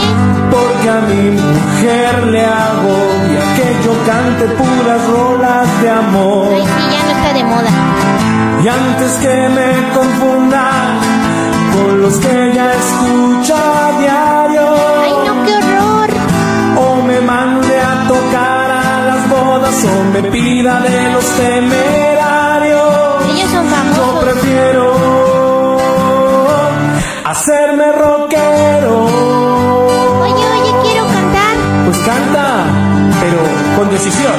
Porque 0.52 0.88
a 0.88 1.00
mi 1.00 1.30
mujer 1.32 2.26
le 2.28 2.44
agobia 2.44 3.40
que 3.56 3.84
yo 3.84 3.92
cante 4.06 4.44
puras 4.54 5.08
rolas 5.10 5.82
de 5.82 5.90
amor. 5.90 6.48
Ay, 6.54 6.62
sí, 6.62 6.94
ya 6.94 7.02
no 7.02 7.10
está 7.18 7.32
de 7.34 7.44
moda. 7.44 7.70
Y 8.62 8.68
antes 8.68 9.12
que 9.22 9.48
me 9.48 9.92
confunda 9.96 10.70
con 11.74 12.00
los 12.00 12.14
que 12.18 12.50
ella 12.50 12.70
escucha 12.74 13.56
a 13.56 13.98
diario, 13.98 14.68
Ay, 15.02 15.12
no, 15.26 15.44
qué 15.44 15.54
horror. 15.56 16.10
o 16.78 17.02
me 17.02 17.20
mande 17.22 17.80
a 17.80 18.06
tocar 18.06 18.70
a 18.70 19.04
las 19.08 19.28
bodas 19.28 19.84
o 19.84 20.12
me 20.12 20.22
pida 20.30 20.80
de 20.80 21.12
los 21.12 21.24
temerarios. 21.24 22.07
Prefiero 24.32 24.84
hacerme 27.24 27.92
rockero. 27.92 28.94
Oye, 30.24 30.44
oye, 30.54 30.72
quiero 30.82 31.04
cantar. 31.06 31.54
Pues 31.86 31.98
canta, 31.98 32.46
pero 33.20 33.40
con 33.76 33.90
decisión. 33.90 34.38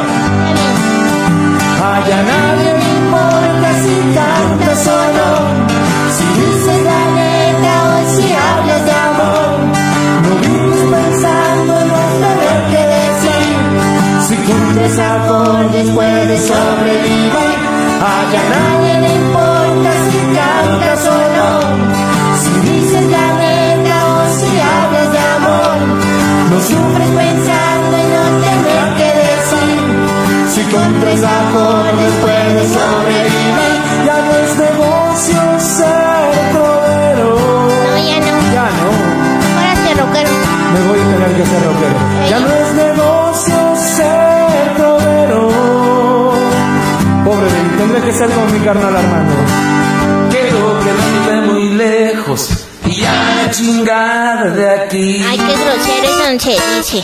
Ay, 1.82 2.12
a 2.12 2.22
nadie 2.32 2.72
le 2.82 2.90
importa 3.02 3.68
si 3.84 3.96
cantas 4.18 4.88
o 4.88 5.00
no, 5.18 5.32
si 6.16 6.26
dices 6.40 6.80
la 6.90 7.02
neta 7.18 7.74
o 7.90 7.96
si 8.14 8.26
hablas 8.46 8.82
de 8.86 8.96
amor. 9.10 9.50
No 10.28 10.34
vives 10.44 10.84
pensando 10.96 11.72
en 11.82 11.90
tener 12.26 12.60
que 12.72 12.82
decir, 12.98 13.48
si 14.28 14.36
tres 14.76 15.00
acordes 15.00 15.90
puedes 15.96 16.42
sobrevivir. 16.46 17.60
Ay, 18.02 18.36
a 18.36 18.44
nadie 18.56 18.94
le 19.02 19.08
importa 19.16 19.29
sufres 26.62 27.10
pensando 27.10 27.98
en 27.98 28.08
no 28.14 28.24
tener 28.46 28.86
que 29.00 29.10
decir, 29.24 29.80
si 30.54 30.62
con 30.74 31.00
tres 31.02 31.22
acordes 31.24 32.12
puedes 32.22 32.68
sobrevivir, 32.72 33.74
ya 34.06 34.18
no 34.26 34.32
es 34.44 34.52
negocio 34.58 35.40
ser 35.60 36.32
trovero. 36.54 37.30
No, 37.86 37.98
ya 37.98 38.20
no. 38.20 38.34
Ya 38.54 38.68
no, 38.80 38.88
Ahora 39.58 39.74
te 39.86 39.92
rockero. 40.02 40.32
me 40.74 40.82
voy 40.88 41.00
a 41.00 41.08
tener 41.14 41.32
que 41.38 41.46
ser 41.46 41.62
rockero. 41.64 41.98
Ya 42.30 42.40
no 42.40 42.48
es 42.48 42.74
negocio 42.86 43.58
ser 43.76 44.76
trovero. 44.78 45.50
Pobre 47.26 47.46
de 47.46 47.64
mí, 47.64 47.70
tendré 47.78 48.02
que 48.02 48.12
ser 48.14 48.30
con 48.32 48.52
mi 48.54 48.60
carnal 48.60 48.96
Armando. 48.96 49.34
Quiero 50.32 50.80
que 50.84 50.92
vive 50.92 51.42
muy 51.54 51.70
lejos 51.70 52.66
y 52.92 53.04
a 53.04 53.36
la 53.36 53.52
chingada 53.52 54.50
de 54.52 54.70
aquí. 54.70 55.24
Ay, 55.28 55.38
qué 55.38 55.56
grosero 55.56 56.10
eso 56.10 56.40
se 56.40 56.98
dice. 56.98 57.04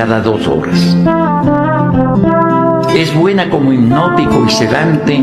Cada 0.00 0.22
dos 0.22 0.48
horas. 0.48 0.96
Es 2.96 3.14
buena 3.14 3.50
como 3.50 3.70
hipnótico 3.70 4.46
y 4.46 4.50
sedante 4.50 5.22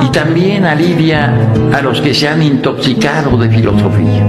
y 0.00 0.06
también 0.12 0.66
alivia 0.66 1.32
a 1.74 1.80
los 1.80 2.02
que 2.02 2.12
se 2.12 2.28
han 2.28 2.42
intoxicado 2.42 3.38
de 3.38 3.48
filosofía. 3.48 4.26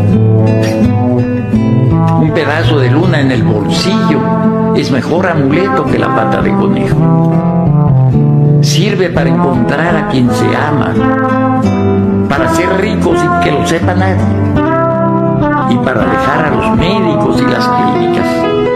Un 2.21 2.31
pedazo 2.33 2.79
de 2.79 2.89
luna 2.89 3.19
en 3.19 3.33
el 3.33 3.43
bolsillo 3.43 4.73
es 4.73 4.89
mejor 4.89 5.27
amuleto 5.27 5.83
que 5.83 5.99
la 5.99 6.15
pata 6.15 6.41
de 6.41 6.51
conejo. 6.51 7.33
Sirve 8.61 9.09
para 9.09 9.29
encontrar 9.29 9.97
a 9.97 10.07
quien 10.07 10.31
se 10.31 10.47
ama, 10.55 10.93
para 12.29 12.47
ser 12.53 12.69
rico 12.79 13.13
sin 13.17 13.31
que 13.43 13.51
lo 13.51 13.67
sepa 13.67 13.95
nadie 13.95 14.23
y 15.71 15.77
para 15.79 16.05
dejar 16.05 16.45
a 16.45 16.51
los 16.51 16.77
médicos 16.77 17.41
y 17.41 17.51
las 17.51 17.67
clínicas. 17.67 18.74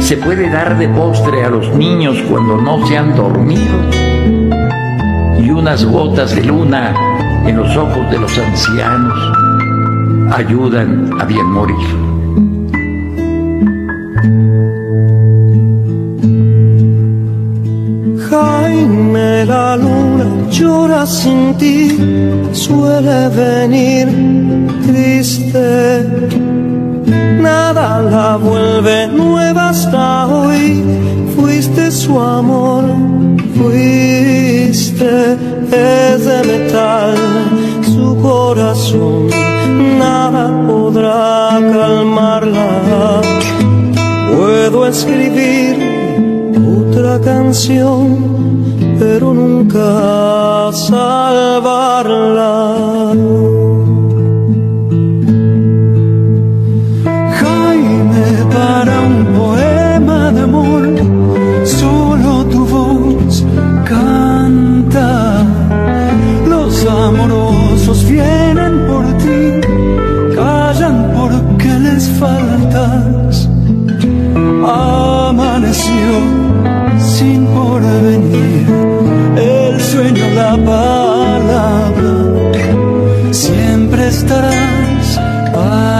Se 0.00 0.16
puede 0.16 0.48
dar 0.50 0.78
de 0.78 0.88
postre 0.88 1.44
a 1.44 1.50
los 1.50 1.68
niños 1.74 2.16
cuando 2.30 2.56
no 2.56 2.86
se 2.86 2.96
han 2.96 3.14
dormido 3.14 3.76
y 5.38 5.50
unas 5.50 5.84
gotas 5.84 6.34
de 6.34 6.44
luna 6.44 6.94
en 7.46 7.56
los 7.56 7.76
ojos 7.76 8.10
de 8.10 8.18
los 8.18 8.36
ancianos 8.38 9.18
ayudan 10.32 11.10
a 11.20 11.24
bien 11.24 11.46
morir. 11.46 11.76
Jaime, 18.30 19.44
la 19.46 19.76
luna 19.76 20.26
llora 20.50 21.06
sin 21.06 21.54
ti, 21.56 21.98
suele 22.52 23.28
venir 23.28 24.08
triste. 24.86 26.67
Nada 27.08 28.02
la 28.02 28.36
vuelve 28.36 29.06
nueva 29.08 29.70
hasta 29.70 30.26
hoy, 30.26 30.82
fuiste 31.34 31.90
su 31.90 32.18
amor, 32.18 32.84
fuiste, 33.56 35.36
es 35.70 36.24
de 36.24 36.38
metal 36.44 37.14
su 37.82 38.16
corazón, 38.20 39.28
nada 39.98 40.44
podrá 40.66 41.58
calmarla. 41.72 43.20
Puedo 44.36 44.86
escribir 44.86 45.76
otra 46.56 47.20
canción, 47.20 48.18
pero 48.98 49.32
nunca 49.34 50.70
salvarla. 50.72 52.07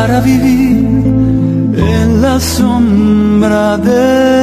Para 0.01 0.21
vivir 0.21 0.77
en 1.77 2.23
la 2.23 2.39
sombra 2.39 3.77
del 3.79 4.38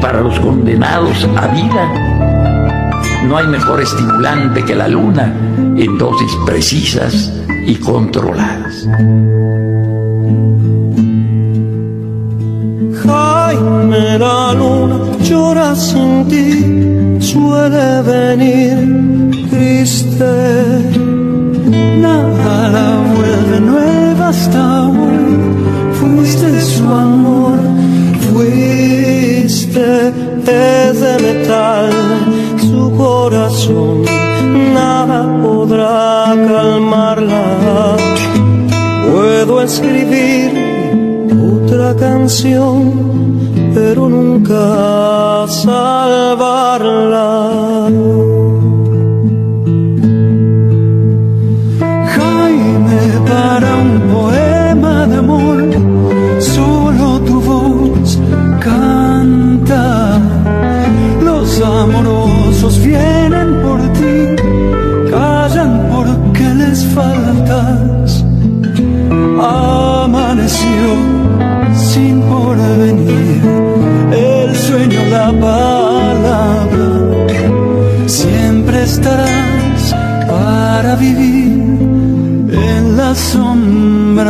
para 0.00 0.20
los 0.20 0.38
condenados 0.40 1.28
a 1.36 1.46
vida, 1.48 1.92
no 3.26 3.36
hay 3.36 3.46
mejor 3.46 3.80
estimulante 3.80 4.64
que 4.64 4.74
la 4.74 4.88
luna 4.88 5.32
en 5.76 5.98
dosis 5.98 6.32
precisas 6.46 7.32
y 7.66 7.74
controladas. 7.76 8.88
Jaime, 13.04 14.18
la 14.18 14.54
luna 14.54 14.96
llora 15.22 15.74
sin 15.74 16.28
ti, 16.28 17.20
suele 17.20 18.02
venir 18.02 19.48
triste. 19.50 20.69
Canción, 42.20 43.09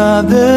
sombra 0.01 0.23
del 0.23 0.50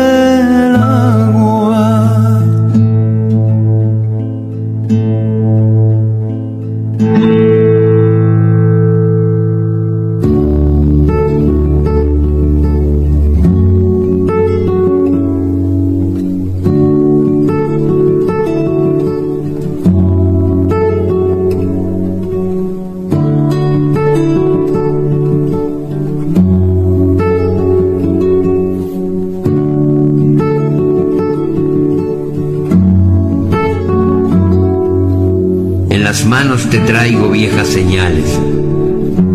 manos 36.25 36.69
te 36.69 36.79
traigo 36.79 37.29
viejas 37.29 37.67
señales. 37.67 38.39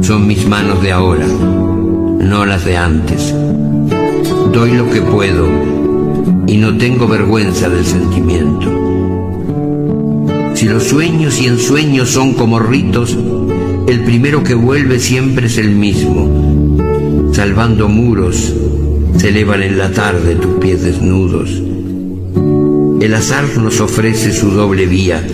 Son 0.03 0.27
mis 0.27 0.47
manos 0.47 0.83
de 0.83 0.93
ahora, 0.93 1.27
no 1.27 2.45
las 2.47 2.65
de 2.65 2.77
antes. 2.77 3.35
Doy 4.53 4.73
lo 4.73 4.89
que 4.91 5.03
puedo 5.03 5.49
y 6.47 6.57
no 6.57 6.77
tengo 6.77 7.07
vergüenza 7.09 7.69
del 7.69 7.85
sentimiento. 7.85 8.71
Si 10.55 10.67
los 10.67 10.85
sueños 10.85 11.41
y 11.41 11.47
ensueños 11.47 12.11
son 12.11 12.35
como 12.35 12.59
ritos, 12.59 13.17
el 13.87 14.05
primero 14.05 14.43
que 14.43 14.55
vuelve 14.55 14.99
siempre 14.99 15.47
es 15.47 15.59
el 15.59 15.71
mismo. 15.71 17.29
Salvando 17.33 17.89
muros, 17.89 18.55
se 19.17 19.29
elevan 19.29 19.63
en 19.63 19.79
la 19.79 19.91
tarde 19.93 20.35
tus 20.37 20.59
pies 20.59 20.83
desnudos. 20.83 21.63
El 23.01 23.15
azar 23.15 23.45
nos 23.57 23.81
ofrece 23.81 24.33
su 24.33 24.51
doble 24.51 24.87
vía, 24.87 25.25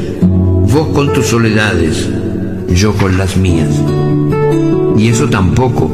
vos 0.75 0.89
con 0.89 1.12
tus 1.12 1.27
soledades, 1.27 2.11
yo 2.68 2.95
con 2.95 3.16
las 3.16 3.37
mías. 3.37 3.70
Y 4.99 5.07
eso 5.07 5.29
tampoco, 5.29 5.89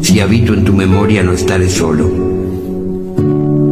si 0.00 0.18
habito 0.18 0.52
en 0.52 0.64
tu 0.64 0.72
memoria 0.72 1.22
no 1.22 1.32
estaré 1.32 1.70
solo. 1.70 2.10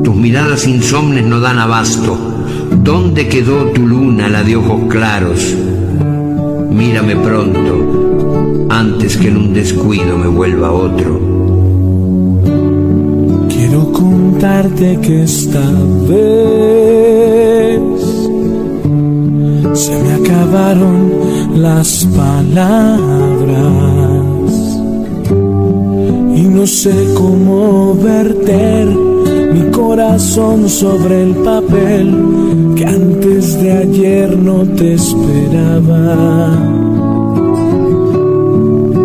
Tus 0.05 0.15
miradas 0.15 0.69
insomnes 0.69 1.25
no 1.25 1.41
dan 1.41 1.59
abasto. 1.59 2.17
¿Dónde 2.85 3.27
quedó 3.27 3.65
tu 3.73 3.85
luna, 3.85 4.29
la 4.29 4.45
de 4.45 4.55
ojos 4.55 4.83
claros? 4.89 5.57
Mírame 6.71 7.17
pronto, 7.17 8.69
antes 8.71 9.17
que 9.17 9.29
en 9.29 9.39
un 9.39 9.53
descuido 9.53 10.17
me 10.17 10.29
vuelva 10.29 10.71
otro. 10.71 11.21
Quiero 13.49 13.93
contarte 13.93 15.01
que 15.03 15.25
esta 15.25 15.69
vez 16.09 18.18
se 19.79 19.97
me 20.03 20.13
acabaron 20.15 21.13
las 21.55 22.05
palabras 22.17 22.69
y 26.35 26.43
no 26.43 26.67
sé 26.67 27.15
cómo 27.15 27.95
verter 27.95 28.89
mi 28.89 29.71
corazón 29.71 30.69
sobre 30.69 31.23
el 31.23 31.35
papel 31.37 32.75
que 32.75 32.87
antes 32.87 33.63
de 33.63 33.71
ayer 33.73 34.37
no 34.37 34.65
te 34.65 34.95
esperaba. 34.95 36.59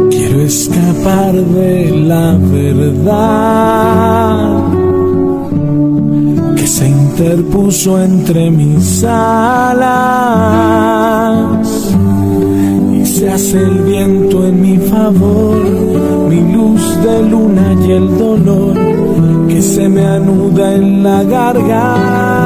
Quiero 0.09 0.41
escapar 0.41 1.33
de 1.35 1.91
la 1.91 2.35
verdad 2.51 4.42
interpuso 7.13 8.01
entre 8.01 8.49
mis 8.49 9.03
alas 9.03 9.85
y 12.91 13.05
se 13.05 13.29
hace 13.29 13.59
el 13.61 13.83
viento 13.83 14.47
en 14.47 14.59
mi 14.59 14.77
favor, 14.77 15.57
mi 16.27 16.41
luz 16.53 16.81
de 17.03 17.21
luna 17.29 17.75
y 17.85 17.91
el 17.91 18.17
dolor 18.17 18.75
que 19.47 19.61
se 19.61 19.87
me 19.87 20.03
anuda 20.07 20.73
en 20.73 21.03
la 21.03 21.21
garganta. 21.23 22.41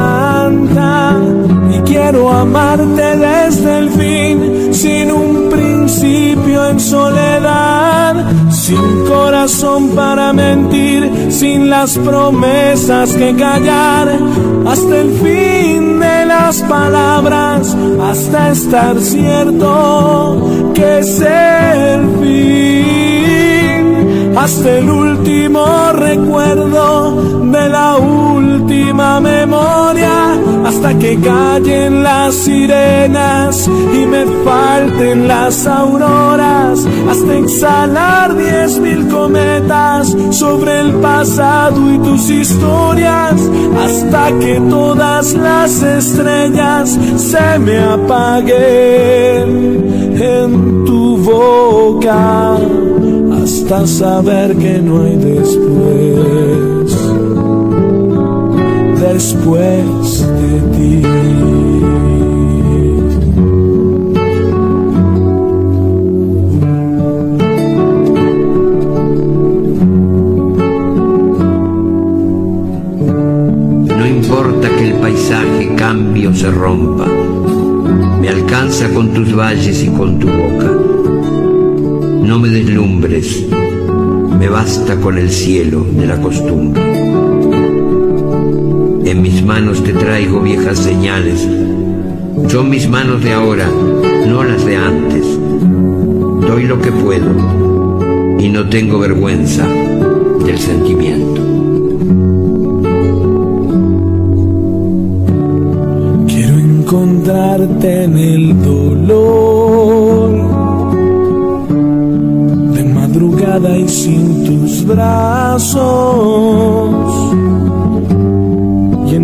Y 1.74 1.78
quiero 1.90 2.30
amarte 2.30 3.16
desde 3.16 3.78
el 3.78 3.88
fin 3.88 4.74
sin 4.74 5.10
un 5.10 5.48
principio 5.48 6.68
en 6.68 6.78
soledad 6.78 7.77
sin 8.68 9.04
corazón 9.06 9.90
para 9.94 10.32
mentir 10.34 11.10
sin 11.30 11.70
las 11.70 11.96
promesas 11.96 13.14
que 13.14 13.34
callar. 13.34 14.18
Hasta 14.66 14.98
el 15.00 15.10
fin 15.12 15.98
de 15.98 16.26
las 16.26 16.60
palabras 16.62 17.74
hasta 18.02 18.50
estar 18.50 19.00
cierto 19.00 20.50
que 20.74 20.98
es 20.98 21.20
el 21.20 22.00
fin. 22.20 22.66
Hasta 24.36 24.78
el 24.78 24.90
último 24.90 25.64
recuerdo 25.94 27.40
de 27.50 27.68
la 27.70 27.96
última 27.96 28.37
memoria, 29.20 30.36
hasta 30.64 30.90
que 30.98 31.18
callen 31.18 32.02
las 32.02 32.34
sirenas 32.34 33.68
y 33.68 34.06
me 34.06 34.24
falten 34.44 35.26
las 35.26 35.66
auroras, 35.66 36.86
hasta 37.10 37.34
exhalar 37.34 38.36
diez 38.36 38.78
mil 38.78 39.08
cometas 39.08 40.14
sobre 40.30 40.80
el 40.80 40.92
pasado 40.94 41.78
y 41.94 41.98
tus 41.98 42.30
historias, 42.30 43.34
hasta 43.84 44.38
que 44.38 44.60
todas 44.68 45.34
las 45.34 45.82
estrellas 45.82 46.98
se 47.16 47.58
me 47.58 47.78
apaguen 47.78 49.48
en 50.20 50.84
tu 50.84 51.16
boca. 51.18 52.56
Hasta 53.42 53.86
saber 53.86 54.56
que 54.56 54.78
no 54.78 55.02
hay 55.04 55.16
después, 55.16 56.67
después 59.18 60.20
de 60.20 60.60
ti. 60.74 61.02
No 73.88 74.06
importa 74.06 74.68
que 74.76 74.88
el 74.88 74.94
paisaje 75.00 75.74
cambie 75.76 76.28
o 76.28 76.32
se 76.32 76.52
rompa, 76.52 77.06
me 78.20 78.28
alcanza 78.28 78.88
con 78.94 79.12
tus 79.12 79.34
valles 79.34 79.82
y 79.82 79.88
con 79.88 80.20
tu 80.20 80.28
boca. 80.28 80.70
No 82.22 82.38
me 82.38 82.50
deslumbres, 82.50 83.46
me 84.38 84.48
basta 84.48 84.94
con 84.94 85.18
el 85.18 85.28
cielo 85.28 85.84
de 85.90 86.06
la 86.06 86.20
costumbre. 86.20 87.17
En 89.08 89.22
mis 89.22 89.42
manos 89.42 89.82
te 89.82 89.94
traigo 89.94 90.42
viejas 90.42 90.80
señales, 90.80 91.48
son 92.48 92.68
mis 92.68 92.86
manos 92.90 93.24
de 93.24 93.32
ahora, 93.32 93.66
no 94.26 94.44
las 94.44 94.66
de 94.66 94.76
antes. 94.76 95.24
Doy 96.46 96.64
lo 96.64 96.78
que 96.78 96.92
puedo 96.92 97.30
y 98.38 98.50
no 98.50 98.68
tengo 98.68 98.98
vergüenza 98.98 99.66
del 99.66 100.58
sentimiento. 100.58 101.40
Quiero 106.26 106.58
encontrarte 106.58 108.04
en 108.04 108.18
el 108.18 108.62
dolor 108.62 110.32
de 112.74 112.84
madrugada 112.84 113.74
y 113.78 113.88
sin 113.88 114.44
tus 114.44 114.84
brazos 114.84 116.28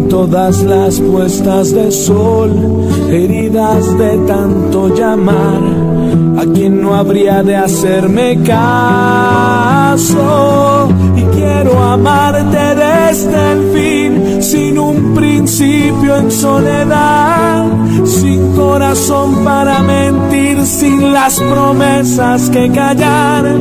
todas 0.09 0.63
las 0.63 1.01
puestas 1.01 1.73
de 1.73 1.91
sol 1.91 2.53
heridas 3.11 3.99
de 3.99 4.19
tanto 4.27 4.95
llamar 4.95 5.63
a 6.39 6.45
quien 6.53 6.81
no 6.81 6.95
habría 6.95 7.43
de 7.43 7.57
hacerme 7.57 8.39
y 9.97 11.23
quiero 11.37 11.81
amarte 11.81 12.75
desde 12.75 13.53
el 13.53 13.73
fin 13.73 14.43
sin 14.43 14.77
un 14.77 15.15
principio 15.15 16.17
en 16.17 16.33
soledad 16.33 17.65
sin 18.05 18.57
corazón 18.57 19.45
para 19.45 19.79
mentir 19.83 20.67
sin 20.67 21.13
las 21.13 21.39
promesas 21.39 22.51
que 22.51 22.73
callar 22.73 23.57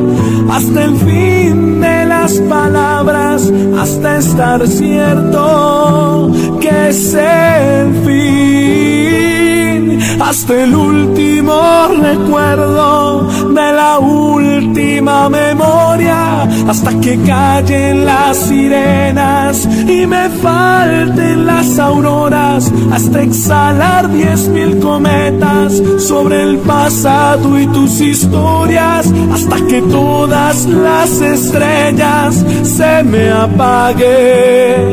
hasta 0.50 0.82
el 0.82 0.96
fin 0.96 1.80
de 1.80 2.06
las 2.06 2.32
palabras 2.40 3.52
hasta 3.78 4.16
estar 4.16 4.66
cierto 4.66 6.32
que 6.60 6.88
es 6.88 7.14
el 7.14 7.94
fin 8.04 10.00
hasta 10.20 10.64
el 10.64 10.74
último 10.74 11.54
recuerdo 12.02 13.28
de 13.52 13.72
la 13.72 13.98
última 13.98 15.28
memoria 15.28 16.42
hasta 16.68 16.98
que 17.00 17.18
callen 17.20 18.06
las 18.06 18.36
sirenas 18.36 19.68
y 19.88 20.06
me 20.06 20.28
falten 20.30 21.44
las 21.46 21.78
auroras 21.78 22.72
hasta 22.90 23.22
exhalar 23.22 24.10
diez 24.12 24.48
mil 24.48 24.78
cometas 24.78 25.82
sobre 25.98 26.42
el 26.42 26.58
pasado 26.58 27.58
y 27.58 27.66
tus 27.66 28.00
historias 28.00 29.12
hasta 29.32 29.56
que 29.66 29.82
todas 29.82 30.64
las 30.66 31.20
estrellas 31.20 32.44
se 32.62 33.02
me 33.04 33.30
apaguen 33.30 34.84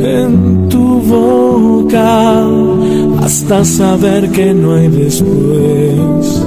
en 0.00 0.68
tu 0.68 1.00
boca 1.00 2.44
hasta 3.24 3.64
saber 3.64 4.30
que 4.30 4.52
no 4.52 4.74
hay 4.74 4.88
después, 4.88 6.43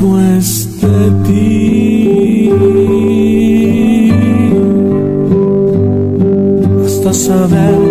después 0.00 0.80
de 0.80 1.10
ti, 1.26 2.50
hasta 6.84 7.12
saber 7.12 7.89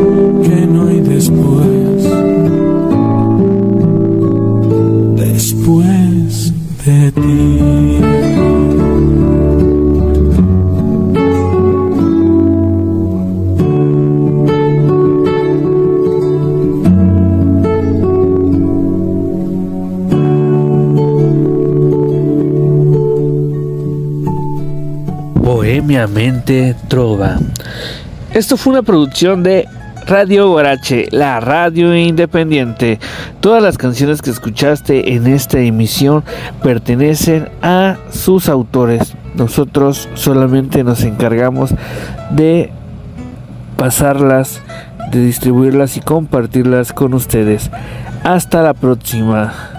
Bohemiamente 25.89 26.75
Trova. 26.87 27.39
Esto 28.31 28.57
fue 28.57 28.73
una 28.73 28.83
producción 28.83 29.41
de 29.41 29.67
Radio 30.05 30.51
Guarache, 30.51 31.07
la 31.09 31.39
radio 31.39 31.95
independiente. 31.95 32.99
Todas 33.39 33.63
las 33.63 33.79
canciones 33.79 34.21
que 34.21 34.29
escuchaste 34.29 35.15
en 35.15 35.25
esta 35.25 35.57
emisión 35.57 36.23
pertenecen 36.61 37.49
a 37.63 37.97
sus 38.11 38.49
autores. 38.49 39.15
Nosotros 39.33 40.07
solamente 40.13 40.83
nos 40.83 41.01
encargamos 41.01 41.73
de 42.29 42.69
pasarlas, 43.75 44.61
de 45.11 45.25
distribuirlas 45.25 45.97
y 45.97 46.01
compartirlas 46.01 46.93
con 46.93 47.15
ustedes. 47.15 47.71
Hasta 48.23 48.61
la 48.61 48.75
próxima. 48.75 49.78